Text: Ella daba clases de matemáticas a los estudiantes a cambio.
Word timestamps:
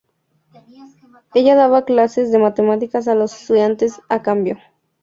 Ella 1.35 1.53
daba 1.53 1.85
clases 1.85 2.31
de 2.31 2.39
matemáticas 2.39 3.07
a 3.07 3.13
los 3.13 3.39
estudiantes 3.39 4.01
a 4.09 4.23
cambio. 4.23 4.57